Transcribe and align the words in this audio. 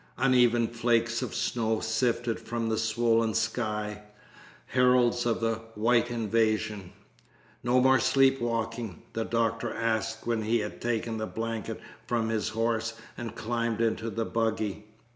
Uneven 0.17 0.67
flakes 0.67 1.21
of 1.21 1.35
snow 1.35 1.79
sifted 1.79 2.39
from 2.39 2.69
the 2.69 2.77
swollen 2.79 3.35
sky, 3.35 4.01
heralds 4.65 5.27
of 5.27 5.43
a 5.43 5.57
white 5.75 6.09
invasion. 6.09 6.91
"No 7.63 7.79
more 7.79 7.99
sleep 7.99 8.41
walking?" 8.41 9.03
the 9.13 9.25
doctor 9.25 9.71
asked 9.71 10.25
when 10.25 10.41
he 10.41 10.57
had 10.61 10.81
taken 10.81 11.19
the 11.19 11.27
blanket 11.27 11.79
from 12.07 12.29
his 12.29 12.49
horse 12.49 12.95
and 13.15 13.35
climbed 13.35 13.79
into 13.79 14.09
the 14.09 14.25
buggy. 14.25 14.87